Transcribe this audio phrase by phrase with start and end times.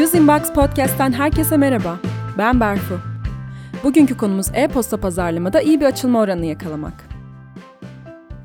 [0.00, 1.98] Use Inbox Podcast'ten herkese merhaba.
[2.38, 3.00] Ben Berfu.
[3.84, 7.08] Bugünkü konumuz e-posta pazarlamada iyi bir açılma oranını yakalamak.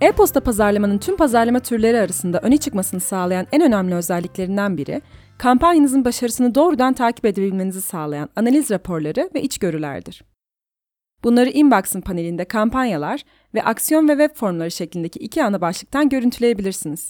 [0.02, 5.02] E-posta pazarlamanın tüm pazarlama türleri arasında öne çıkmasını sağlayan en önemli özelliklerinden biri,
[5.38, 10.24] kampanyanızın başarısını doğrudan takip edebilmenizi sağlayan analiz raporları ve içgörülerdir.
[11.24, 13.24] Bunları Inbox'ın panelinde kampanyalar
[13.54, 17.10] ve aksiyon ve web formları şeklindeki iki ana başlıktan görüntüleyebilirsiniz.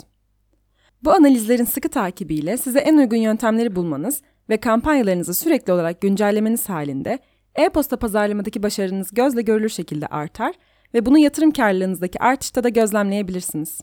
[1.03, 7.19] Bu analizlerin sıkı takibiyle size en uygun yöntemleri bulmanız ve kampanyalarınızı sürekli olarak güncellemeniz halinde
[7.55, 10.55] e-posta pazarlamadaki başarınız gözle görülür şekilde artar
[10.93, 13.81] ve bunu yatırım karlılığınızdaki artışta da gözlemleyebilirsiniz.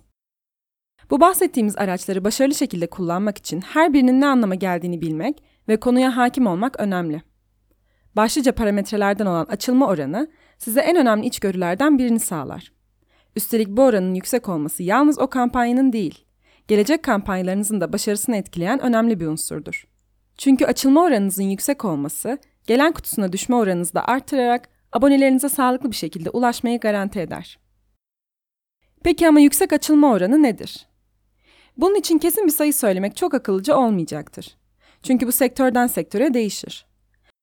[1.11, 6.17] Bu bahsettiğimiz araçları başarılı şekilde kullanmak için her birinin ne anlama geldiğini bilmek ve konuya
[6.17, 7.23] hakim olmak önemli.
[8.17, 12.73] Başlıca parametrelerden olan açılma oranı size en önemli içgörülerden birini sağlar.
[13.37, 16.25] Üstelik bu oranın yüksek olması yalnız o kampanyanın değil,
[16.69, 19.85] gelecek kampanyalarınızın da başarısını etkileyen önemli bir unsurdur.
[20.39, 26.31] Çünkü açılma oranınızın yüksek olması, gelen kutusuna düşme oranınızı da artırarak abonelerinize sağlıklı bir şekilde
[26.31, 27.59] ulaşmayı garanti eder.
[29.05, 30.87] Peki ama yüksek açılma oranı nedir?
[31.77, 34.57] Bunun için kesin bir sayı söylemek çok akıllıca olmayacaktır.
[35.03, 36.87] Çünkü bu sektörden sektöre değişir.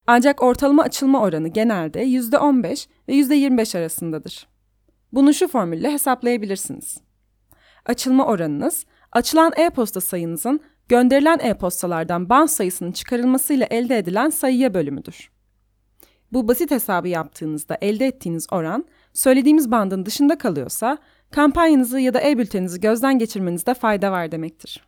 [0.08, 4.48] Ancak ortalama açılma oranı genelde %15 ve %25 arasındadır.
[5.12, 6.98] Bunu şu formülle hesaplayabilirsiniz.
[7.86, 10.60] Açılma oranınız, açılan e-posta sayınızın
[10.90, 15.32] gönderilen e-postalardan bounce sayısının çıkarılmasıyla elde edilen sayıya bölümüdür.
[16.32, 20.98] Bu basit hesabı yaptığınızda elde ettiğiniz oran, söylediğimiz bandın dışında kalıyorsa,
[21.32, 24.84] kampanyanızı ya da e-bülteninizi gözden geçirmenizde fayda var demektir.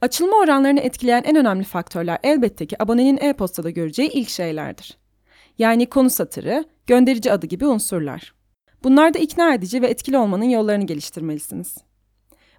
[0.00, 4.98] Açılma oranlarını etkileyen en önemli faktörler elbette ki abonenin e-postada göreceği ilk şeylerdir.
[5.58, 8.34] Yani konu satırı, gönderici adı gibi unsurlar.
[8.84, 11.76] Bunlar da ikna edici ve etkili olmanın yollarını geliştirmelisiniz.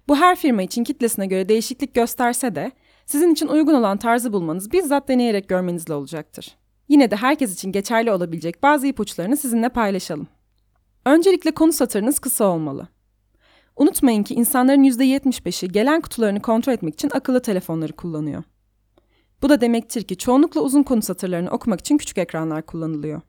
[0.08, 2.72] Bu her firma için kitlesine göre değişiklik gösterse de
[3.06, 6.56] sizin için uygun olan tarzı bulmanız bizzat deneyerek görmenizle olacaktır.
[6.88, 10.26] Yine de herkes için geçerli olabilecek bazı ipuçlarını sizinle paylaşalım.
[11.06, 12.88] Öncelikle konu satırınız kısa olmalı.
[13.76, 18.42] Unutmayın ki insanların %75'i gelen kutularını kontrol etmek için akıllı telefonları kullanıyor.
[19.42, 23.20] Bu da demektir ki çoğunlukla uzun konu satırlarını okumak için küçük ekranlar kullanılıyor.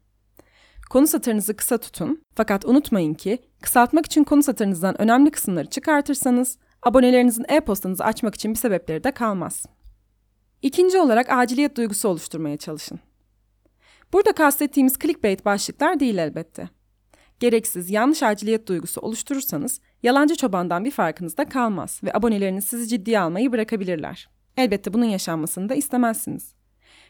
[0.89, 7.45] Konu satırınızı kısa tutun fakat unutmayın ki kısaltmak için konu satırınızdan önemli kısımları çıkartırsanız abonelerinizin
[7.49, 9.65] e-postanızı açmak için bir sebepleri de kalmaz.
[10.61, 12.99] İkinci olarak aciliyet duygusu oluşturmaya çalışın.
[14.13, 16.69] Burada kastettiğimiz clickbait başlıklar değil elbette.
[17.39, 23.19] Gereksiz, yanlış aciliyet duygusu oluşturursanız yalancı çobandan bir farkınız da kalmaz ve aboneleriniz sizi ciddiye
[23.19, 24.29] almayı bırakabilirler.
[24.57, 26.53] Elbette bunun yaşanmasını da istemezsiniz.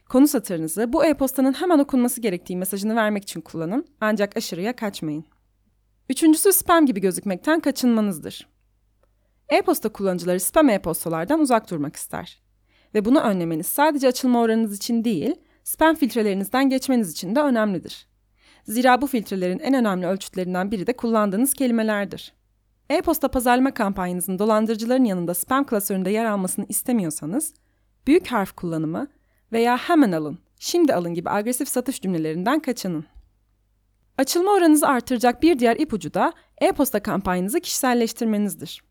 [0.10, 5.26] Konu satırınızı bu e-postanın hemen okunması gerektiği mesajını vermek için kullanın ancak aşırıya kaçmayın.
[6.10, 8.48] Üçüncüsü spam gibi gözükmekten kaçınmanızdır.
[9.50, 12.42] E-posta kullanıcıları spam e-postalardan uzak durmak ister.
[12.94, 18.08] Ve bunu önlemeniz sadece açılma oranınız için değil, spam filtrelerinizden geçmeniz için de önemlidir.
[18.64, 22.34] Zira bu filtrelerin en önemli ölçütlerinden biri de kullandığınız kelimelerdir.
[22.90, 27.54] E-posta pazarlama kampanyanızın dolandırıcıların yanında spam klasöründe yer almasını istemiyorsanız,
[28.08, 29.08] büyük harf kullanımı
[29.52, 33.06] veya hemen alın, şimdi alın gibi agresif satış cümlelerinden kaçının.
[34.18, 38.89] Açılma oranınızı artıracak bir diğer ipucu da e-posta kampanyanızı kişiselleştirmenizdir.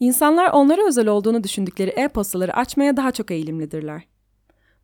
[0.00, 4.02] İnsanlar onlara özel olduğunu düşündükleri e-postaları açmaya daha çok eğilimlidirler.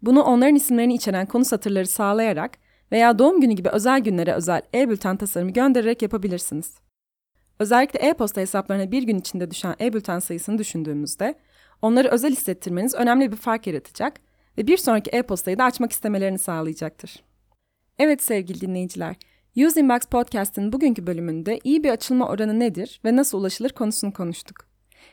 [0.02, 2.58] Bunu onların isimlerini içeren konu satırları sağlayarak
[2.92, 6.74] veya doğum günü gibi özel günlere özel e-bülten tasarımı göndererek yapabilirsiniz.
[7.58, 11.34] Özellikle e-posta hesaplarına bir gün içinde düşen e-bülten sayısını düşündüğümüzde
[11.82, 14.20] onları özel hissettirmeniz önemli bir fark yaratacak
[14.58, 17.22] ve bir sonraki e-postayı da açmak istemelerini sağlayacaktır.
[17.98, 19.16] Evet sevgili dinleyiciler,
[19.56, 24.69] Use Inbox Podcast'ın bugünkü bölümünde iyi bir açılma oranı nedir ve nasıl ulaşılır konusunu konuştuk.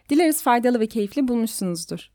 [0.09, 2.09] Dileriz faydalı ve keyifli bulmuşsunuzdur.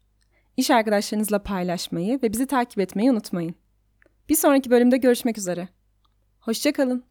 [0.57, 3.55] İş arkadaşlarınızla paylaşmayı ve bizi takip etmeyi unutmayın.
[4.29, 5.69] Bir sonraki bölümde görüşmek üzere.
[6.41, 7.05] Hoşçakalın.